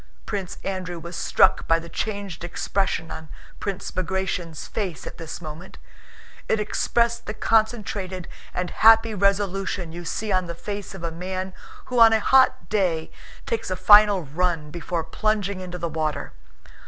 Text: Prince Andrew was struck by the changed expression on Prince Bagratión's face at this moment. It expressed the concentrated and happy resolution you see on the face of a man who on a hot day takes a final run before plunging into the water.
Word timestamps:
Prince 0.25 0.57
Andrew 0.63 0.97
was 0.97 1.15
struck 1.15 1.67
by 1.67 1.77
the 1.77 1.87
changed 1.87 2.43
expression 2.43 3.11
on 3.11 3.29
Prince 3.59 3.91
Bagratión's 3.91 4.67
face 4.67 5.05
at 5.05 5.19
this 5.19 5.39
moment. 5.39 5.77
It 6.49 6.59
expressed 6.59 7.27
the 7.27 7.35
concentrated 7.35 8.27
and 8.51 8.71
happy 8.71 9.13
resolution 9.13 9.91
you 9.91 10.03
see 10.03 10.31
on 10.31 10.47
the 10.47 10.55
face 10.55 10.95
of 10.95 11.03
a 11.03 11.11
man 11.11 11.53
who 11.85 11.99
on 11.99 12.13
a 12.13 12.19
hot 12.19 12.67
day 12.67 13.11
takes 13.45 13.69
a 13.69 13.75
final 13.75 14.23
run 14.23 14.71
before 14.71 15.03
plunging 15.03 15.59
into 15.59 15.77
the 15.77 15.87
water. 15.87 16.33